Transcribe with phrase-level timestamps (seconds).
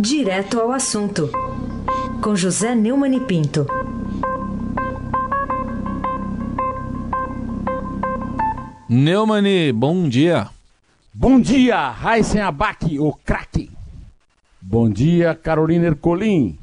[0.00, 1.28] Direto ao assunto,
[2.22, 3.66] com José Neumann e Pinto.
[8.88, 10.50] Neumani, bom dia.
[11.12, 13.72] Bom dia, Raíssen Abac, o craque.
[14.62, 16.56] Bom dia, Carolina Ercolim.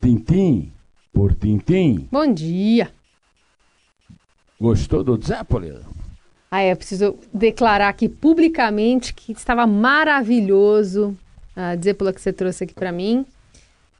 [0.00, 0.72] Tintim
[1.12, 2.06] por Tintim.
[2.12, 2.92] Bom dia.
[4.60, 5.80] Gostou do Zeppelin?
[6.48, 11.18] Ah, é, eu preciso declarar aqui publicamente que estava maravilhoso
[11.56, 13.26] a Zeppelin que você trouxe aqui para mim.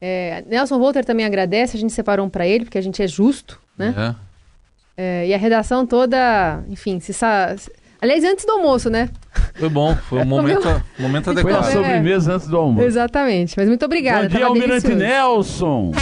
[0.01, 3.07] É, Nelson Volter também agradece, a gente separou um para ele, porque a gente é
[3.07, 3.95] justo, né?
[3.97, 4.33] É.
[4.97, 7.55] É, e a redação toda, enfim, se sa...
[8.01, 9.09] aliás, antes do almoço, né?
[9.55, 11.69] Foi bom, foi um momento, momento Foi a adequado.
[11.69, 11.73] É.
[11.73, 12.87] sobremesa antes do almoço.
[12.87, 14.29] Exatamente, mas muito obrigada.
[14.29, 14.99] Bom dia, Almirante delicioso.
[14.99, 15.93] Nelson.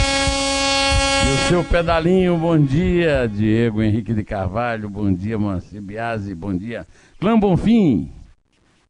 [1.22, 6.56] E o seu pedalinho, bom dia, Diego Henrique de Carvalho, bom dia, Manci Biasi, bom
[6.56, 6.86] dia,
[7.20, 8.10] Clã Bonfim,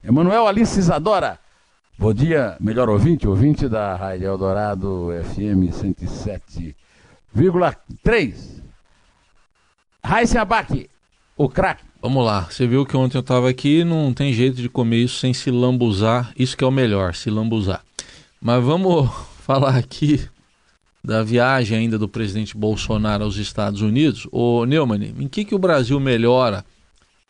[0.03, 1.39] Emanuel Alice Isadora,
[2.01, 8.63] bom dia, melhor ouvinte, ouvinte da Rádio Eldorado FM 107,3.
[10.03, 10.89] Raíssa Abac,
[11.37, 11.85] o craque.
[12.01, 15.19] Vamos lá, você viu que ontem eu tava aqui, não tem jeito de comer isso
[15.19, 17.85] sem se lambuzar, isso que é o melhor, se lambuzar.
[18.41, 19.11] Mas vamos
[19.45, 20.27] falar aqui
[21.05, 24.27] da viagem ainda do presidente Bolsonaro aos Estados Unidos.
[24.33, 26.65] Ô Neumann, em que, que o Brasil melhora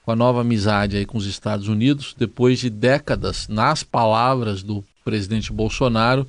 [0.04, 4.84] com a nova amizade aí com os Estados Unidos, depois de décadas, nas palavras do
[5.04, 6.26] presidente Bolsonaro,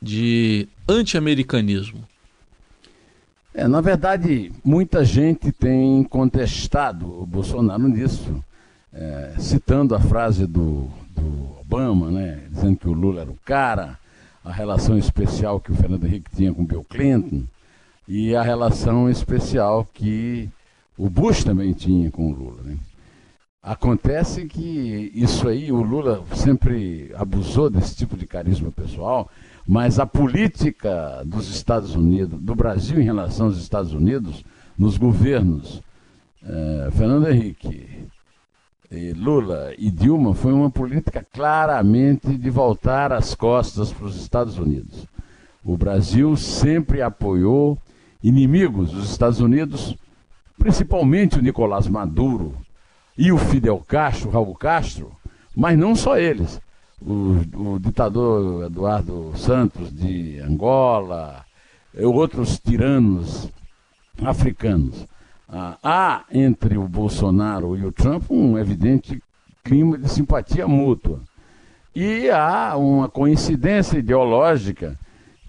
[0.00, 2.04] de anti-americanismo?
[3.52, 8.42] É, na verdade, muita gente tem contestado o Bolsonaro nisso,
[8.92, 13.98] é, citando a frase do, do Obama, né, dizendo que o Lula era o cara,
[14.44, 17.42] a relação especial que o Fernando Henrique tinha com Bill Clinton
[18.06, 20.48] e a relação especial que
[20.96, 22.62] o Bush também tinha com o Lula.
[22.62, 22.78] Né.
[23.62, 29.28] Acontece que isso aí, o Lula sempre abusou desse tipo de carisma pessoal,
[29.66, 34.44] mas a política dos Estados Unidos, do Brasil em relação aos Estados Unidos,
[34.78, 35.82] nos governos
[36.42, 38.06] eh, Fernando Henrique,
[38.90, 44.56] e Lula e Dilma, foi uma política claramente de voltar as costas para os Estados
[44.56, 45.04] Unidos.
[45.62, 47.76] O Brasil sempre apoiou
[48.22, 49.94] inimigos dos Estados Unidos,
[50.56, 52.54] principalmente o Nicolás Maduro
[53.18, 55.10] e o Fidel Castro, Raul Castro,
[55.54, 56.60] mas não só eles
[57.02, 61.44] o, o ditador Eduardo Santos de Angola,
[61.96, 63.50] outros tiranos
[64.22, 65.06] africanos.
[65.48, 69.20] Ah, há entre o Bolsonaro e o Trump um evidente
[69.64, 71.20] clima de simpatia mútua.
[71.94, 74.96] E há uma coincidência ideológica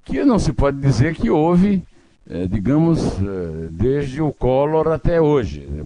[0.06, 1.84] que não se pode dizer que houve,
[2.28, 5.85] eh, digamos, eh, desde o Collor até hoje,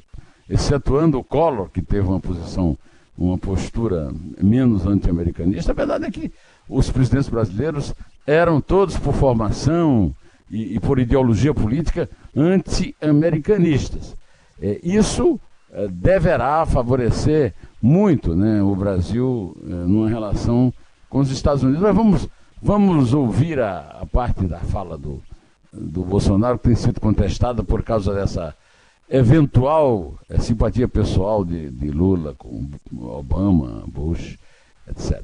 [0.53, 2.77] excetuando o Collor, que teve uma posição
[3.17, 5.71] uma postura menos anti-americanista.
[5.71, 6.31] A verdade é que
[6.67, 7.93] os presidentes brasileiros
[8.25, 10.13] eram todos, por formação
[10.49, 14.15] e, e por ideologia política, anti-americanistas.
[14.59, 15.39] É, isso
[15.71, 20.73] é, deverá favorecer muito né, o Brasil é, numa relação
[21.09, 21.81] com os Estados Unidos.
[21.81, 22.27] Mas vamos,
[22.61, 25.21] vamos ouvir a, a parte da fala do,
[25.71, 28.55] do Bolsonaro, que tem sido contestada por causa dessa
[29.13, 32.67] eventual é, simpatia pessoal de, de, Lula com
[32.99, 34.39] Obama, Bush,
[34.89, 35.21] etc.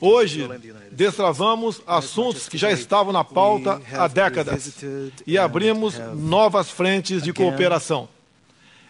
[0.00, 0.48] Hoje,
[0.90, 4.82] destravamos assuntos que já estavam na pauta há décadas
[5.26, 8.08] e abrimos novas frentes de cooperação.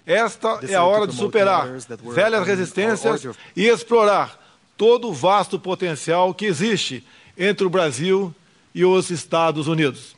[0.07, 1.69] Esta é a hora de superar
[2.15, 4.41] velhas resistências e explorar
[4.77, 7.05] todo o vasto potencial que existe
[7.37, 8.35] entre o Brasil
[8.75, 10.17] e os Estados Unidos.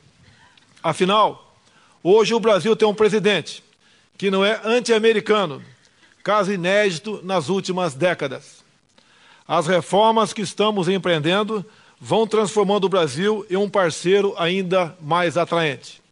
[0.82, 1.56] Afinal,
[2.02, 3.64] hoje o Brasil tem um presidente
[4.16, 5.62] que não é anti-americano,
[6.22, 8.64] caso inédito nas últimas décadas.
[9.46, 11.64] As reformas que estamos empreendendo
[12.00, 16.02] vão transformando o Brasil em um parceiro ainda mais atraente.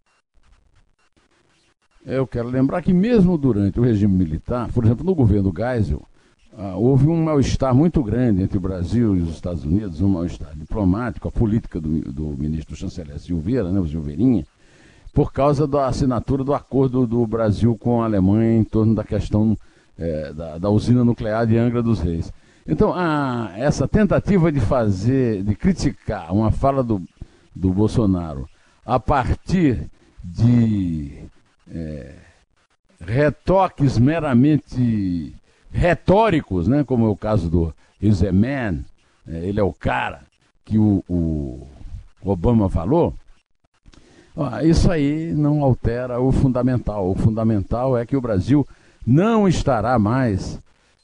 [2.04, 6.02] Eu quero lembrar que mesmo durante o regime militar, por exemplo, no governo Geisel,
[6.56, 10.54] ah, houve um mal-estar muito grande entre o Brasil e os Estados Unidos, um mal-estar
[10.54, 14.44] diplomático, a política do, do ministro chanceler Silveira, né, o Silveirinha,
[15.12, 19.56] por causa da assinatura do acordo do Brasil com a Alemanha em torno da questão
[19.98, 22.32] é, da, da, usina nuclear de Angra dos Reis.
[22.66, 27.02] Então, a, essa tentativa de fazer, de criticar uma fala do,
[27.54, 28.48] do Bolsonaro
[28.86, 29.90] a partir
[30.24, 31.24] de
[31.70, 32.14] é,
[33.00, 35.34] retoques meramente
[35.70, 38.32] retóricos, né, como é o caso do He's é,
[39.26, 40.22] ele é o cara
[40.64, 41.66] que o, o
[42.24, 43.14] Obama falou,
[44.64, 47.10] isso aí não altera o fundamental.
[47.10, 48.66] O fundamental é que o Brasil
[49.06, 50.60] não estará mais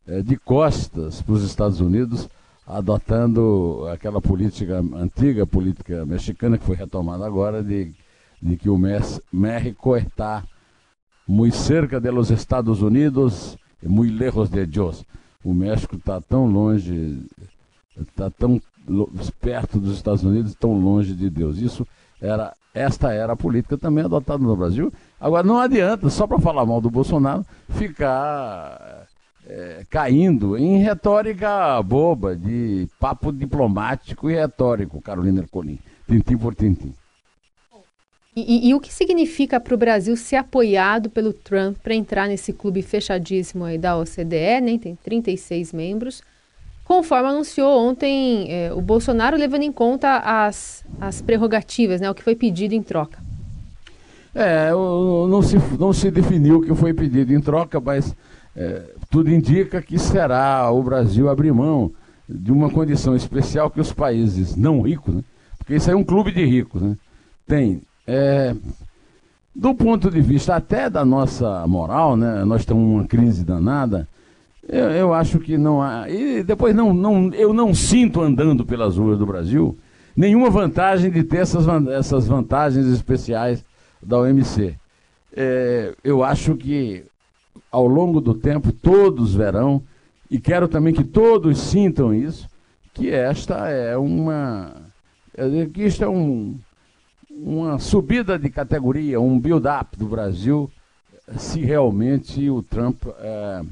[0.06, 2.28] é, de costas para os Estados Unidos
[2.66, 7.94] adotando aquela política, antiga política mexicana que foi retomada agora de,
[8.42, 10.44] de que o México está
[11.26, 15.04] muito cerca dos Estados Unidos muito lejos de Deus.
[15.44, 17.22] O México está tão longe,
[18.00, 18.60] está tão
[19.40, 21.58] perto dos Estados Unidos, tão longe de Deus.
[21.58, 21.86] Isso
[22.20, 24.92] era, esta era a política também adotada no Brasil.
[25.20, 29.06] Agora não adianta, só para falar mal do Bolsonaro, ficar
[29.46, 36.92] é, caindo em retórica boba, de papo diplomático e retórico, Carolina Ercolim, tintim por tintim.
[38.36, 42.28] E, e, e o que significa para o Brasil ser apoiado pelo Trump para entrar
[42.28, 44.78] nesse clube fechadíssimo aí da OCDE, né?
[44.78, 46.22] tem 36 membros,
[46.88, 52.10] conforme anunciou ontem é, o Bolsonaro, levando em conta as, as prerrogativas, né?
[52.10, 53.18] o que foi pedido em troca.
[54.34, 58.16] É, não se, não se definiu o que foi pedido em troca, mas
[58.56, 61.92] é, tudo indica que será o Brasil abrir mão
[62.26, 65.22] de uma condição especial que os países não ricos, né?
[65.58, 66.96] porque isso é um clube de ricos, né?
[67.46, 67.82] tem.
[68.06, 68.56] É,
[69.54, 72.46] do ponto de vista até da nossa moral, né?
[72.46, 74.08] nós temos uma crise danada,
[74.68, 76.08] eu, eu acho que não há.
[76.10, 79.76] E depois não, não, eu não sinto andando pelas ruas do Brasil
[80.14, 83.64] nenhuma vantagem de ter essas, essas vantagens especiais
[84.02, 84.74] da OMC.
[85.32, 87.04] É, eu acho que
[87.70, 89.82] ao longo do tempo todos verão,
[90.30, 92.48] e quero também que todos sintam isso,
[92.92, 94.74] que esta é uma.
[95.72, 96.58] que isto é um,
[97.30, 100.68] uma subida de categoria, um build-up do Brasil,
[101.36, 103.62] se realmente o Trump é,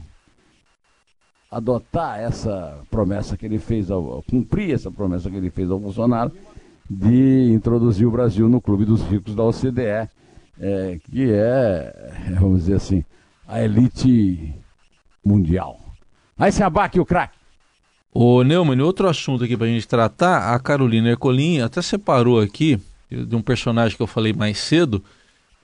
[1.50, 6.32] adotar essa promessa que ele fez, ao, cumprir essa promessa que ele fez ao Bolsonaro,
[6.88, 10.08] de introduzir o Brasil no clube dos ricos da OCDE,
[10.58, 13.04] é, que é, vamos dizer assim,
[13.46, 14.54] a elite
[15.24, 15.80] mundial.
[16.38, 17.36] Aí se abaque o craque.
[18.12, 22.80] Ô Neumann, outro assunto aqui para a gente tratar, a Carolina Ercolim até separou aqui
[23.10, 25.02] de um personagem que eu falei mais cedo,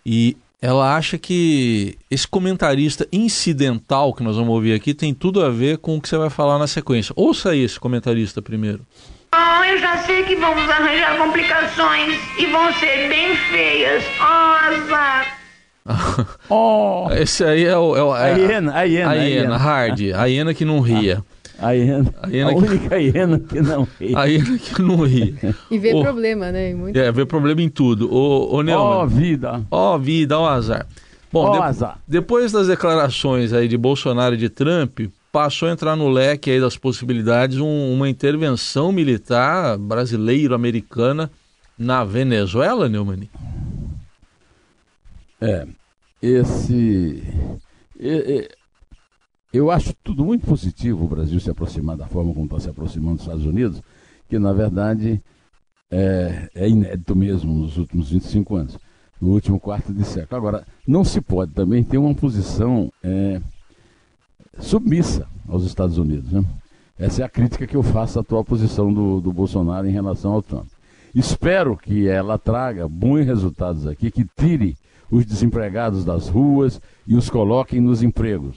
[0.05, 5.50] e ela acha que esse comentarista incidental que nós vamos ouvir aqui tem tudo a
[5.50, 7.12] ver com o que você vai falar na sequência.
[7.17, 8.87] Ouça aí esse comentarista primeiro.
[9.35, 14.05] Oh, eu já sei que vamos arranjar complicações e vão ser bem feias.
[14.20, 14.23] Oh,
[14.70, 15.38] azar.
[16.49, 17.08] oh.
[17.11, 17.97] Esse aí é o.
[17.97, 19.11] É o é, a hiena, a hiena.
[19.11, 20.00] A hiena, hard.
[20.15, 21.25] A hiena que não ria.
[21.62, 22.12] A hiena.
[22.20, 22.61] A, hiena a que...
[22.61, 24.19] única hiena que não ria.
[24.19, 25.55] A hiena que não ria.
[25.70, 26.03] E vê oh.
[26.03, 26.75] problema, né?
[26.75, 26.99] Muito...
[26.99, 28.12] É, vê problema em tudo.
[28.12, 28.64] Ô, ô.
[28.70, 29.64] Ó oh, vida.
[29.70, 30.87] Ó oh, vida, ó oh, azar.
[31.32, 31.59] Bom, oh, de...
[31.62, 31.99] azar.
[32.06, 35.00] depois das declarações aí de Bolsonaro e de Trump,
[35.31, 41.31] passou a entrar no leque aí das possibilidades um, uma intervenção militar brasileiro-americana
[41.79, 43.31] na Venezuela, Neumann?
[45.41, 45.67] É,
[46.20, 47.23] esse.
[49.52, 53.16] Eu acho tudo muito positivo o Brasil se aproximar da forma como está se aproximando
[53.16, 53.82] dos Estados Unidos,
[54.26, 55.20] que na verdade
[55.90, 58.78] é, é inédito mesmo nos últimos 25 anos,
[59.20, 60.38] no último quarto de século.
[60.38, 63.43] Agora, não se pode também ter uma posição é,
[64.58, 66.32] submissa aos Estados Unidos.
[66.32, 66.43] Né?
[66.98, 70.32] Essa é a crítica que eu faço à atual posição do, do Bolsonaro em relação
[70.32, 70.66] ao Trump.
[71.14, 74.78] Espero que ela traga bons resultados aqui, que tire
[75.10, 78.56] os desempregados das ruas e os coloquem nos empregos.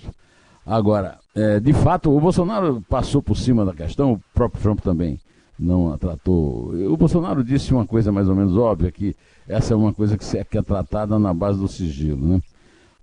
[0.66, 5.20] Agora, é, de fato, o Bolsonaro passou por cima da questão, o próprio Trump também
[5.60, 6.74] não a tratou.
[6.74, 9.16] O Bolsonaro disse uma coisa mais ou menos óbvia, que
[9.48, 12.28] essa é uma coisa que, é, que é tratada na base do sigilo.
[12.28, 12.42] Né?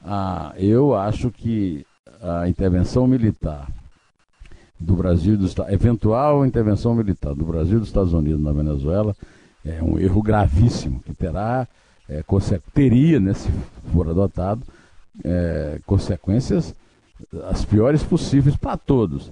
[0.05, 1.87] Ah, eu acho que
[2.21, 3.69] a intervenção militar
[4.79, 9.15] do Brasil, do, eventual intervenção militar do Brasil e dos Estados Unidos na Venezuela
[9.65, 11.69] é um erro gravíssimo que terá
[12.09, 12.25] é,
[12.75, 13.49] teria, né, se
[13.93, 14.63] for adotado,
[15.25, 16.75] é, consequências
[17.49, 19.29] as piores possíveis para todos.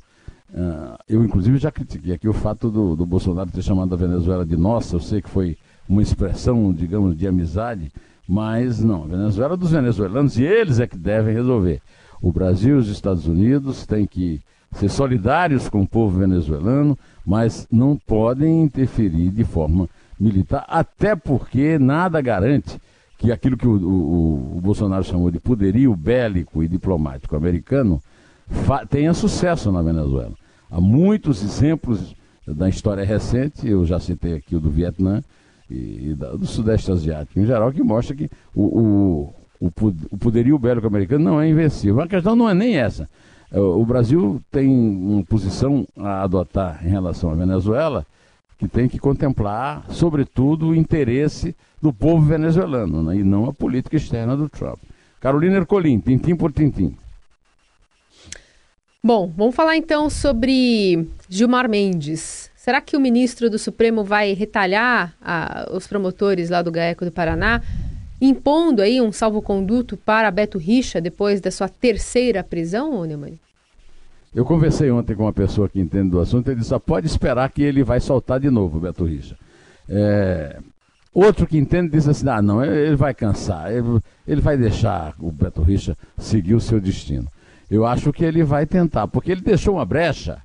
[0.52, 4.44] Uh, eu, inclusive, já critiquei aqui o fato do, do, Bolsonaro ter chamado a Venezuela
[4.44, 4.96] de nossa.
[4.96, 5.56] Eu sei que foi
[5.88, 7.92] uma expressão, digamos, de amizade,
[8.28, 9.04] mas não.
[9.04, 11.80] A Venezuela é dos venezuelanos e eles é que devem resolver.
[12.20, 14.40] O Brasil e os Estados Unidos têm que
[14.72, 21.78] ser solidários com o povo venezuelano, mas não podem interferir de forma militar, até porque
[21.78, 22.78] nada garante
[23.20, 28.02] que aquilo que o, o, o Bolsonaro chamou de poderio bélico e diplomático americano
[28.88, 30.32] tenha sucesso na Venezuela.
[30.70, 35.22] Há muitos exemplos da história recente, eu já citei aqui o do Vietnã
[35.70, 39.70] e, e da, do Sudeste Asiático em geral, que mostra que o, o,
[40.10, 42.00] o poderio bélico americano não é invencível.
[42.00, 43.06] A questão não é nem essa.
[43.52, 48.06] É, o Brasil tem uma posição a adotar em relação à Venezuela
[48.60, 53.96] que tem que contemplar, sobretudo, o interesse do povo venezuelano né, e não a política
[53.96, 54.78] externa do Trump.
[55.18, 56.94] Carolina Ercolim, tintim por tintim.
[59.02, 62.50] Bom, vamos falar então sobre Gilmar Mendes.
[62.54, 67.10] Será que o ministro do Supremo vai retalhar a, os promotores lá do GAECO do
[67.10, 67.62] Paraná,
[68.20, 73.38] impondo aí um salvo-conduto para Beto Richa depois da sua terceira prisão, Neumann?
[74.34, 77.50] Eu conversei ontem com uma pessoa que entende do assunto, ele disse, só pode esperar
[77.50, 79.36] que ele vai soltar de novo Beto Richa.
[79.88, 80.58] É...
[81.12, 85.32] Outro que entende diz assim, ah não, ele vai cansar, ele, ele vai deixar o
[85.32, 87.26] Beto Richa seguir o seu destino.
[87.68, 90.40] Eu acho que ele vai tentar, porque ele deixou uma brecha,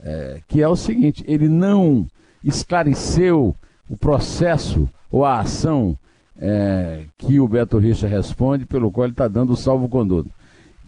[0.00, 2.08] é, que é o seguinte, ele não
[2.42, 3.54] esclareceu
[3.88, 5.96] o processo ou a ação
[6.36, 10.30] é, que o Beto Richa responde, pelo qual ele está dando o salvo-conduto.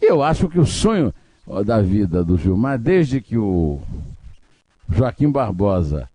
[0.02, 1.14] Eu acho que o sonho
[1.64, 3.78] da vida do Gilmar, desde que o
[4.88, 6.08] Joaquim Barbosa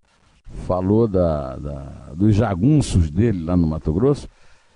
[0.66, 4.28] falou da, da, dos jagunços dele lá no Mato Grosso,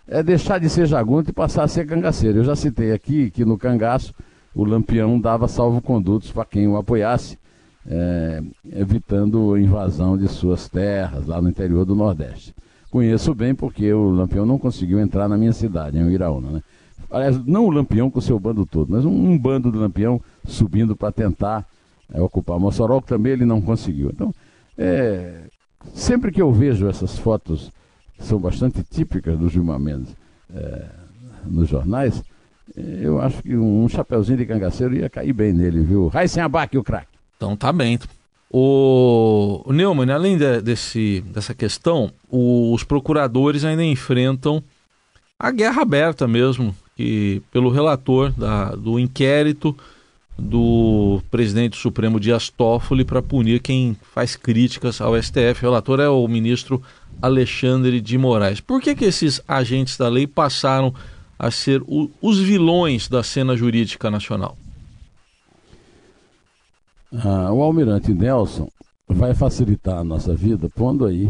[0.08, 2.40] é deixar de ser jagunto e passar a ser cangaceiro.
[2.40, 4.14] Eu já citei aqui que no cangaço
[4.54, 7.40] o Lampião dava salvo-condutos para quem o apoiasse,
[7.88, 8.42] é,
[8.72, 12.54] evitando invasão de suas terras lá no interior do Nordeste.
[12.92, 16.64] Conheço bem porque o Lampião não conseguiu entrar na minha cidade, em Iraúna, né?
[17.10, 20.22] Aliás, não o Lampião com o seu bando todo, mas um, um bando do Lampião
[20.46, 21.66] subindo para tentar
[22.14, 24.10] é, ocupar Mossoró, que também ele não conseguiu.
[24.10, 24.34] Então,
[24.78, 25.44] é,
[25.94, 27.72] sempre que eu vejo essas fotos,
[28.18, 30.16] que são bastante típicas do Gilmar Mendes
[30.54, 30.86] é,
[31.46, 32.24] nos jornais,
[32.76, 36.08] eu acho que um, chapeuzinho de cangaceiro ia cair bem nele, viu?
[36.08, 37.18] Raíssen Abac, o craque.
[37.36, 38.00] Então tá bem.
[38.50, 44.64] O, Neumann, além de, desse, dessa questão, os procuradores ainda enfrentam
[45.38, 49.76] a guerra aberta mesmo, que pelo relator da, do inquérito
[50.38, 55.60] do presidente do Supremo Dias Toffoli para punir quem faz críticas ao STF.
[55.62, 56.82] O relator é o ministro
[57.22, 58.60] Alexandre de Moraes.
[58.60, 60.94] Por que, que esses agentes da lei passaram
[61.38, 64.58] a ser o, os vilões da cena jurídica nacional?
[67.14, 68.68] Ah, o almirante Nelson
[69.08, 71.30] vai facilitar a nossa vida pondo aí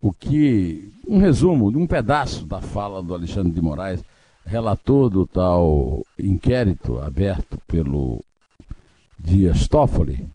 [0.00, 4.02] o que um resumo um pedaço da fala do Alexandre de Moraes
[4.44, 8.22] relator do tal inquérito aberto pelo
[9.18, 10.26] Dias Toffoli,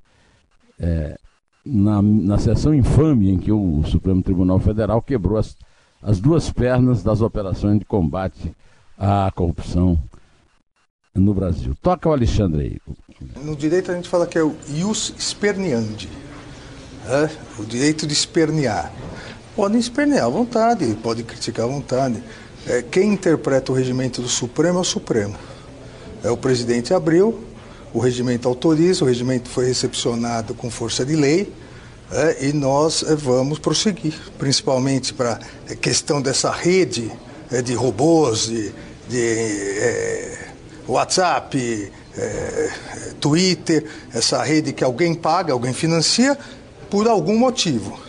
[0.80, 1.18] é,
[1.66, 5.56] na, na sessão infame em que o Supremo Tribunal Federal quebrou as,
[6.02, 8.54] as duas pernas das operações de combate
[8.98, 9.98] à corrupção
[11.14, 11.76] no Brasil.
[11.82, 12.96] Toca o Alexandre aí.
[13.44, 16.10] No direito a gente fala que é o ius sperniandi,
[17.06, 17.30] é?
[17.62, 18.92] o direito de espernear.
[19.56, 22.24] Podem espernear à vontade, podem criticar à vontade.
[22.70, 25.36] É, quem interpreta o regimento do Supremo é o Supremo.
[26.24, 27.44] É o presidente abriu,
[27.92, 31.52] o regimento autoriza, o regimento foi recepcionado com força de lei
[32.12, 37.12] é, e nós é, vamos prosseguir, principalmente para a questão dessa rede
[37.52, 38.72] é, de robôs, de,
[39.10, 40.48] de é,
[40.88, 42.70] WhatsApp, é,
[43.20, 43.84] Twitter,
[44.14, 46.38] essa rede que alguém paga, alguém financia
[46.88, 48.09] por algum motivo.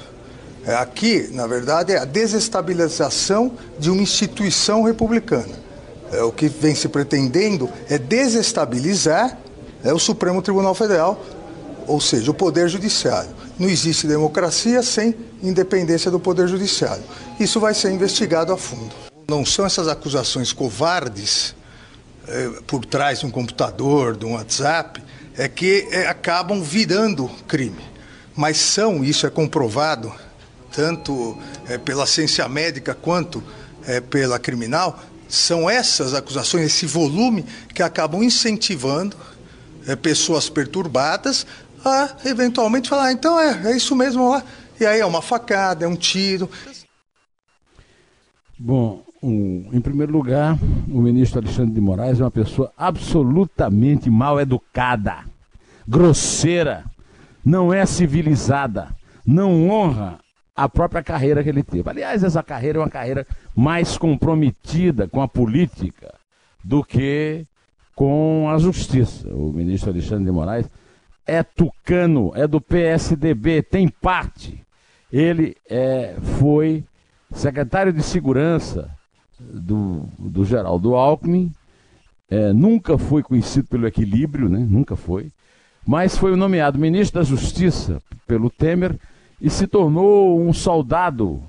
[0.67, 5.59] É, aqui, na verdade, é a desestabilização de uma instituição republicana.
[6.12, 9.38] É, o que vem se pretendendo é desestabilizar
[9.83, 11.23] é, o Supremo Tribunal Federal,
[11.87, 13.31] ou seja, o Poder Judiciário.
[13.59, 17.02] Não existe democracia sem independência do Poder Judiciário.
[17.38, 18.95] Isso vai ser investigado a fundo.
[19.29, 21.55] Não são essas acusações covardes
[22.67, 25.02] por trás de um computador, de um WhatsApp,
[25.37, 27.83] é que acabam virando crime.
[28.37, 30.12] Mas são, isso é comprovado,
[30.73, 31.37] tanto
[31.69, 33.43] é, pela ciência médica quanto
[33.87, 34.99] é, pela criminal,
[35.29, 39.17] são essas acusações, esse volume, que acabam incentivando
[39.87, 41.47] é, pessoas perturbadas
[41.85, 44.43] a eventualmente falar, ah, então é, é isso mesmo lá.
[44.79, 46.49] E aí é uma facada, é um tiro.
[48.59, 50.59] Bom, em primeiro lugar,
[50.89, 55.25] o ministro Alexandre de Moraes é uma pessoa absolutamente mal educada,
[55.87, 56.85] grosseira,
[57.45, 58.95] não é civilizada,
[59.27, 60.20] não honra
[60.54, 61.88] a própria carreira que ele teve.
[61.88, 66.14] Aliás, essa carreira é uma carreira mais comprometida com a política
[66.62, 67.47] do que
[67.95, 69.28] com a justiça.
[69.28, 70.66] O ministro Alexandre de Moraes
[71.26, 74.61] é tucano, é do PSDB, tem parte.
[75.12, 76.85] Ele é, foi
[77.33, 78.90] secretário de segurança
[79.38, 81.52] do, do Geraldo Alckmin,
[82.28, 84.59] é, nunca foi conhecido pelo equilíbrio, né?
[84.59, 85.33] nunca foi,
[85.87, 88.97] mas foi nomeado ministro da Justiça pelo Temer
[89.40, 91.42] e se tornou um soldado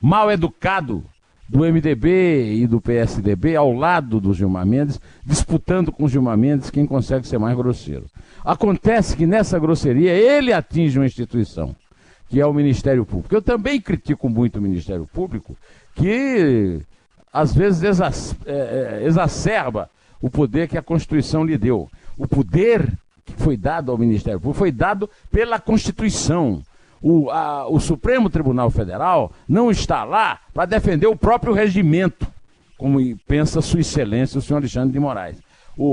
[0.00, 1.04] mal educado
[1.48, 6.70] do MDB e do PSDB ao lado do Gilmar Mendes, disputando com o Gilmar Mendes
[6.70, 8.06] quem consegue ser mais grosseiro.
[8.44, 11.74] Acontece que nessa grosseria ele atinge uma instituição,
[12.28, 13.34] que é o Ministério Público.
[13.34, 15.56] Eu também critico muito o Ministério Público,
[15.94, 16.80] que
[17.32, 21.90] às vezes é, é, exacerba o poder que a Constituição lhe deu.
[22.16, 22.90] O poder
[23.24, 26.62] que foi dado ao Ministério Público foi dado pela Constituição.
[27.06, 32.26] O, a, o Supremo Tribunal Federal não está lá para defender o próprio regimento,
[32.78, 35.36] como pensa Sua Excelência o senhor Alexandre de Moraes.
[35.76, 35.84] O,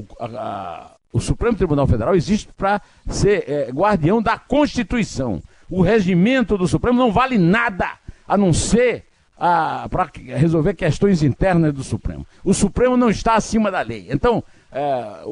[0.00, 5.42] o, a, o Supremo Tribunal Federal existe para ser é, guardião da Constituição.
[5.70, 7.92] O regimento do Supremo não vale nada
[8.26, 9.06] a não ser
[9.38, 12.26] para resolver questões internas do Supremo.
[12.44, 14.06] O Supremo não está acima da lei.
[14.10, 15.22] Então, é,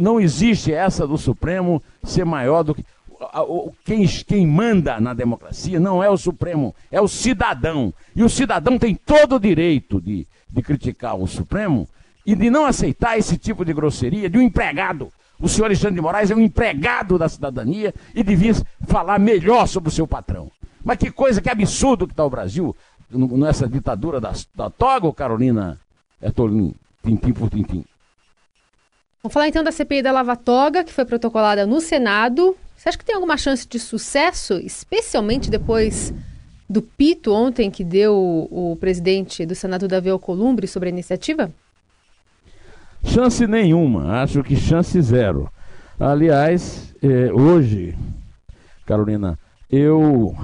[0.00, 2.84] não existe essa do Supremo ser maior do que.
[3.84, 7.92] Quem, quem manda na democracia não é o Supremo, é o cidadão.
[8.14, 11.88] E o cidadão tem todo o direito de, de criticar o Supremo
[12.24, 15.12] e de não aceitar esse tipo de grosseria de um empregado.
[15.38, 18.52] O senhor Alexandre de Moraes é um empregado da cidadania e devia
[18.86, 20.50] falar melhor sobre o seu patrão.
[20.84, 22.76] Mas que coisa, que absurdo que está o Brasil
[23.10, 25.78] nessa ditadura da, da toga, Carolina
[26.20, 26.74] Ertolim,
[27.04, 27.84] tintim por tintim.
[29.22, 32.56] Vamos falar então da CPI da Lava Toga, que foi protocolada no Senado.
[32.82, 36.12] Você acha que tem alguma chance de sucesso, especialmente depois
[36.68, 38.12] do pito ontem que deu
[38.50, 41.48] o, presidente do Senado, Davi Alcolumbre, sobre a iniciativa?
[43.04, 45.48] Chance nenhuma, acho que chance zero.
[45.96, 47.96] Aliás, eh, hoje,
[48.84, 49.38] Carolina,
[49.70, 50.34] eu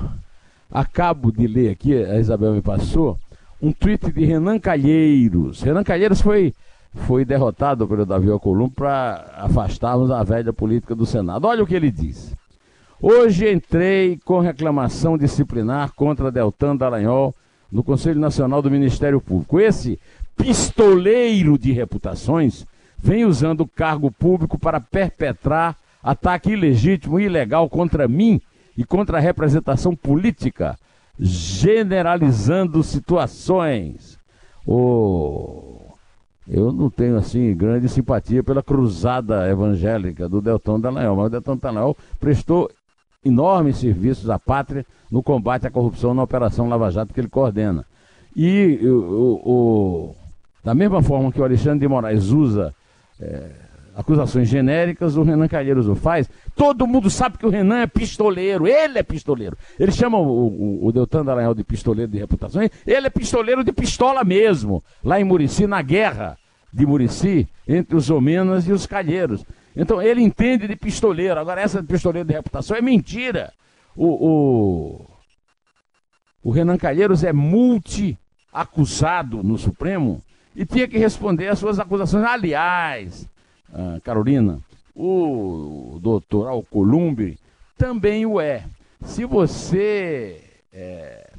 [0.71, 3.19] acabo de ler aqui, a Isabel me passou,
[3.61, 5.61] um tweet de Renan Calheiros.
[5.61, 6.55] Renan Calheiros foi,
[6.95, 11.47] foi derrotado pelo Davi Alcolumbre para afastarmos a velha política do Senado.
[11.47, 12.35] Olha o que ele diz.
[13.01, 17.35] Hoje entrei com reclamação disciplinar contra Deltan Dallagnol
[17.71, 19.61] no Conselho Nacional do Ministério Público.
[19.61, 20.01] Esse
[20.37, 22.67] pistoleiro de reputações
[22.99, 28.41] vem usando o cargo público para perpetrar ataque ilegítimo e ilegal contra mim
[28.77, 30.79] e contra a representação política,
[31.19, 34.19] generalizando situações.
[34.67, 35.88] Oh,
[36.49, 41.57] eu não tenho assim grande simpatia pela cruzada evangélica do Deltão Dallagnol, mas o Deltão
[41.57, 42.71] Dallagnol prestou
[43.25, 47.85] enormes serviços à pátria no combate à corrupção na Operação Lava Jato que ele coordena.
[48.35, 50.17] E o, o, o
[50.65, 52.75] da mesma forma que o Alexandre de Moraes usa
[53.21, 53.51] é,
[53.99, 56.31] acusações genéricas, o Renan Calheiros o faz.
[56.55, 59.59] Todo mundo sabe que o Renan é pistoleiro, ele é pistoleiro.
[59.77, 63.73] Ele chama o, o, o Deltan Dallagnol de pistoleiro de reputação, ele é pistoleiro de
[63.73, 66.39] pistola mesmo, lá em Murici, na guerra
[66.73, 69.45] de Murici, entre os Omenas e os Calheiros.
[69.75, 71.41] Então ele entende de pistoleiro.
[71.41, 73.53] Agora, essa de pistoleiro de reputação é mentira.
[73.97, 75.05] O, o,
[76.45, 80.23] o Renan Calheiros é multi-acusado no Supremo
[80.55, 82.25] e tinha que responder às suas acusações.
[82.25, 83.29] Aliás,
[83.73, 84.61] ah, Carolina,
[84.95, 87.39] o doutor Alcolumbre
[87.77, 88.65] também o é.
[89.05, 91.31] Se você é,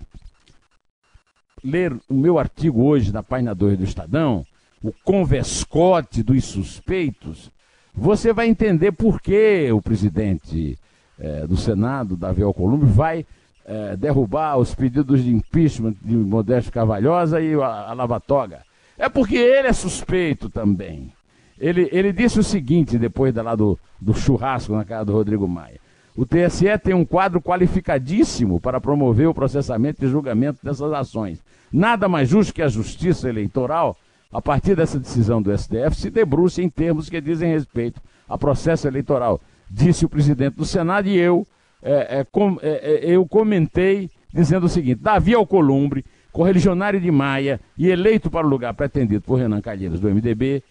[1.64, 4.46] ler o meu artigo hoje na página 2 do Estadão,
[4.82, 7.52] o convescote dos suspeitos,
[7.94, 10.80] você vai entender por que o presidente
[11.20, 13.26] é, do Senado, Davi Alcolumbre, vai
[13.66, 18.62] é, derrubar os pedidos de impeachment de Modesto Carvalhosa e a, a Lava Toga.
[18.98, 21.12] É porque ele é suspeito também.
[21.60, 25.48] Ele, ele disse o seguinte, depois da, lá do, do churrasco na casa do Rodrigo
[25.48, 25.80] Maia.
[26.16, 31.40] O TSE tem um quadro qualificadíssimo para promover o processamento e julgamento dessas ações.
[31.72, 33.96] Nada mais justo que a justiça eleitoral,
[34.32, 38.88] a partir dessa decisão do STF, se debruce em termos que dizem respeito a processo
[38.88, 41.46] eleitoral, disse o presidente do Senado e eu,
[41.82, 47.60] é, é, com, é, é eu comentei dizendo o seguinte: Davi Alcolumbre, correligionário de Maia
[47.78, 50.64] e eleito para o lugar pretendido por Renan Calheiros do MDB,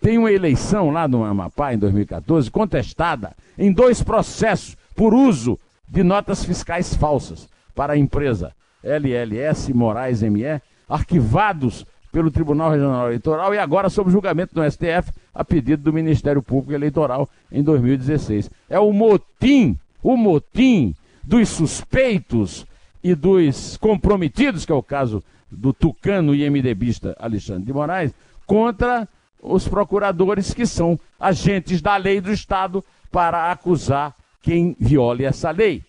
[0.00, 6.02] tem uma eleição lá no Amapá, em 2014, contestada em dois processos por uso de
[6.02, 13.58] notas fiscais falsas para a empresa LLS Moraes ME, arquivados pelo Tribunal Regional Eleitoral e
[13.58, 18.50] agora sob julgamento no STF a pedido do Ministério Público Eleitoral em 2016.
[18.68, 20.94] É o motim, o motim
[21.24, 22.64] dos suspeitos
[23.02, 28.14] e dos comprometidos, que é o caso do tucano e MDBista Alexandre de Moraes,
[28.46, 29.08] contra
[29.44, 35.82] os procuradores que são agentes da lei do Estado para acusar quem viole essa lei.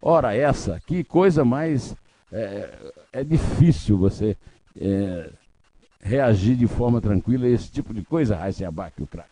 [0.00, 1.94] Ora, essa, que coisa mais.
[2.30, 2.68] É,
[3.12, 4.36] é difícil você
[4.80, 5.30] é,
[6.00, 9.28] reagir de forma tranquila a esse tipo de coisa, Raíssa Abac, o craque.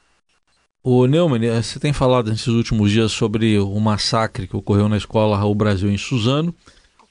[0.83, 4.97] O Neumann, eh, você tem falado nesses últimos dias sobre o massacre que ocorreu na
[4.97, 6.55] escola Raul Brasil em Suzano.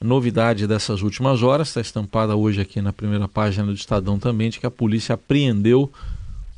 [0.02, 4.60] Novidade dessas últimas horas, está estampada hoje aqui na primeira página do Estadão também, de
[4.60, 5.92] que a polícia apreendeu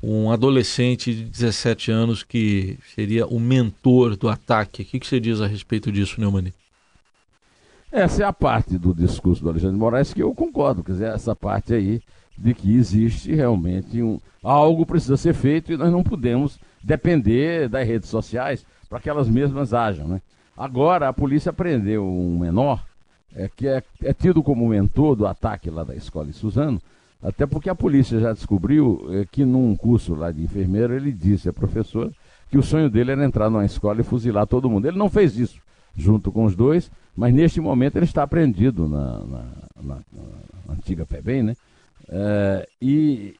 [0.01, 4.81] um adolescente de 17 anos que seria o mentor do ataque.
[4.81, 6.53] O que, você diz a respeito disso, Neumani?
[7.91, 11.13] Essa é a parte do discurso do Alexandre de Moraes que eu concordo, quer dizer,
[11.13, 12.01] essa parte aí
[12.37, 17.85] de que existe realmente um, algo precisa ser feito e nós não podemos depender das
[17.85, 20.07] redes sociais para que elas mesmas ajam.
[20.07, 20.21] Né?
[20.57, 22.83] Agora, a polícia prendeu um menor
[23.35, 26.81] é, que é, é, tido como mentor do ataque lá da escola de Suzano,
[27.21, 31.47] até porque a polícia já descobriu é, que num curso lá de enfermeiro ele disse
[31.47, 32.11] à professora
[32.49, 34.87] que o sonho dele era entrar numa escola e fuzilar todo mundo.
[34.87, 35.59] Ele não fez isso
[35.95, 39.45] junto com os dois, mas neste momento ele está apreendido na, na,
[39.81, 39.95] na,
[40.65, 41.55] na antiga FEBEM, né?
[42.09, 43.35] É, e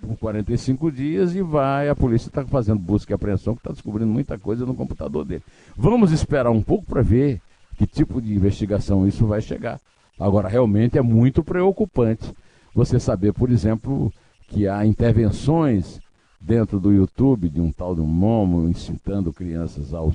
[0.00, 4.10] por 45 dias e vai, a polícia está fazendo busca e apreensão, que está descobrindo
[4.10, 5.42] muita coisa no computador dele.
[5.76, 7.40] Vamos esperar um pouco para ver
[7.76, 9.80] que tipo de investigação isso vai chegar.
[10.18, 12.32] Agora, realmente é muito preocupante
[12.74, 14.12] você saber, por exemplo,
[14.48, 16.00] que há intervenções
[16.40, 20.14] dentro do YouTube de um tal de um Momo incitando crianças ao,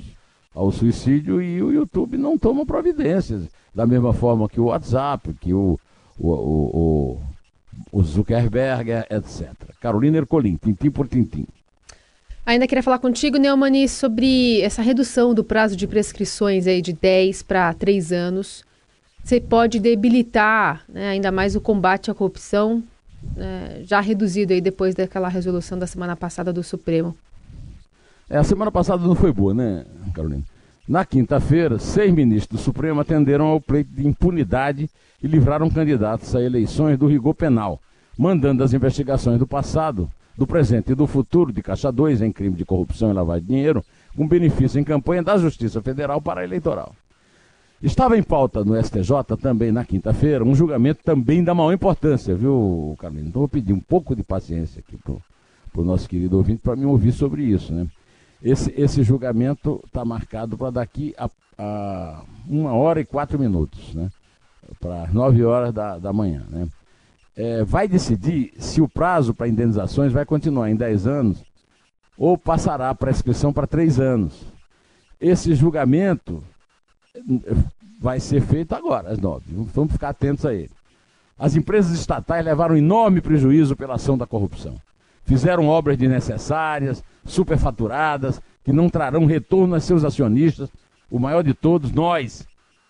[0.54, 3.48] ao suicídio e o YouTube não toma providências.
[3.74, 5.78] Da mesma forma que o WhatsApp, que o,
[6.18, 7.22] o, o,
[7.90, 9.52] o Zuckerberg, etc.
[9.80, 11.46] Carolina Ercolim, tintim por tintim.
[12.44, 17.42] Ainda queria falar contigo, Neumani, sobre essa redução do prazo de prescrições aí de 10
[17.42, 18.64] para 3 anos.
[19.22, 22.82] Você pode debilitar né, ainda mais o combate à corrupção,
[23.36, 27.16] né, já reduzido aí depois daquela resolução da semana passada do Supremo.
[28.28, 30.42] É, a semana passada não foi boa, né, Carolina?
[30.88, 34.90] Na quinta-feira, seis ministros do Supremo atenderam ao pleito de impunidade
[35.22, 37.80] e livraram candidatos a eleições do rigor penal,
[38.18, 42.56] mandando as investigações do passado, do presente e do futuro de Caixa 2 em crime
[42.56, 43.84] de corrupção e lavagem de dinheiro,
[44.16, 46.94] com benefício em campanha da Justiça Federal para a eleitoral.
[47.82, 52.94] Estava em pauta no STJ também na quinta-feira um julgamento também da maior importância, viu,
[52.96, 53.28] Carolina?
[53.28, 56.86] Então vou pedir um pouco de paciência aqui para o nosso querido ouvinte para me
[56.86, 57.88] ouvir sobre isso, né?
[58.40, 64.10] Esse, esse julgamento está marcado para daqui a, a, uma hora e quatro minutos, né?
[64.80, 66.68] Para nove horas da, da manhã, né?
[67.34, 71.42] É, vai decidir se o prazo para indenizações vai continuar em dez anos
[72.16, 74.44] ou passará a prescrição para três anos.
[75.20, 76.44] Esse julgamento
[77.98, 79.44] vai ser feito agora, às nove.
[79.74, 80.70] Vamos ficar atentos a ele.
[81.38, 84.76] As empresas estatais levaram enorme prejuízo pela ação da corrupção.
[85.24, 90.68] Fizeram obras desnecessárias, superfaturadas, que não trarão retorno a seus acionistas,
[91.10, 92.46] o maior de todos, nós,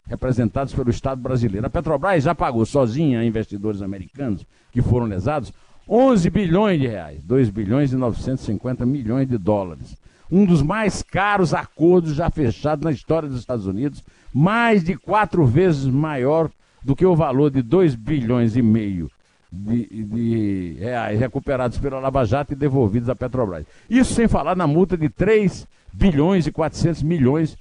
[0.07, 1.67] representados pelo Estado brasileiro.
[1.67, 5.53] A Petrobras já pagou sozinha a investidores americanos que foram lesados
[5.89, 9.97] 11 bilhões de reais, 2 bilhões e 950 milhões de dólares.
[10.33, 15.45] Um dos mais caros acordos já fechados na história dos Estados Unidos, mais de quatro
[15.45, 16.51] vezes maior
[16.83, 19.11] do que o valor de 2 bilhões e meio
[19.53, 23.67] de, de, reais recuperados pela Lava Jato e devolvidos à Petrobras.
[23.91, 27.55] Isso sem falar na multa de 3 bilhões e 400 milhões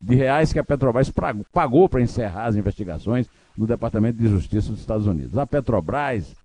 [0.00, 1.12] de reais que a Petrobras
[1.52, 5.36] pagou para encerrar as investigações no Departamento de Justiça dos Estados Unidos.
[5.36, 6.36] A Petrobras,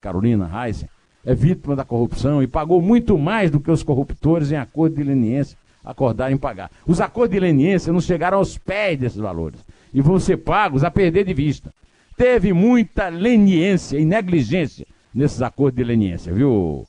[0.00, 0.88] Carolina Heissen,
[1.24, 5.02] é vítima da corrupção e pagou muito mais do que os corruptores em acordo de
[5.02, 6.70] leniência acordaram em pagar.
[6.86, 9.60] Os acordos de leniência não chegaram aos pés desses valores
[9.92, 11.72] e vão ser pagos a perder de vista.
[12.16, 16.86] Teve muita leniência e negligência nesses acordos de leniência, viu,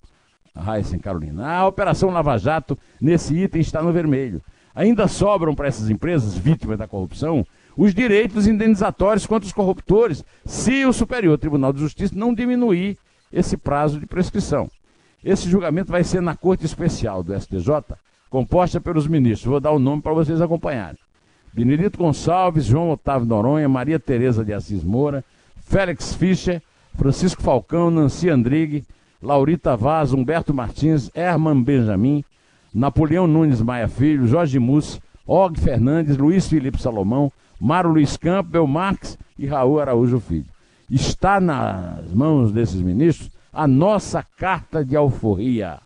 [0.55, 1.47] Heisen Carolina?
[1.47, 4.41] A Operação Lava Jato, nesse item, está no vermelho.
[4.73, 7.45] Ainda sobram para essas empresas vítimas da corrupção
[7.77, 12.97] os direitos indenizatórios contra os corruptores, se o Superior Tribunal de Justiça não diminuir
[13.35, 14.69] esse prazo de prescrição.
[15.23, 17.97] Esse julgamento vai ser na Corte Especial do STJ,
[18.29, 19.51] composta pelos ministros.
[19.51, 20.97] Vou dar o nome para vocês acompanharem.
[21.53, 25.23] Benedito Gonçalves, João Otávio Noronha, Maria Tereza de Assis Moura,
[25.57, 26.61] Félix Fischer,
[26.97, 28.85] Francisco Falcão, Nancy Andrigue,
[29.21, 32.23] Laurita Vaz, Humberto Martins, Herman Benjamin,
[32.73, 39.17] Napoleão Nunes Maia Filho, Jorge Mussi, Og Fernandes, Luiz Felipe Salomão, Mário Luiz Campbell, Marques
[39.39, 40.54] e Raul Araújo Filho.
[40.89, 45.79] Está nas mãos desses ministros a nossa carta de alforria.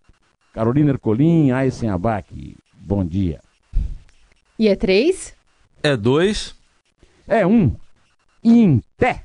[0.52, 3.40] Carolina Ercolim, Aysen Abac, bom dia.
[4.58, 5.34] E é três?
[5.82, 6.54] É dois.
[7.26, 7.74] É um.
[8.44, 9.24] Em pé.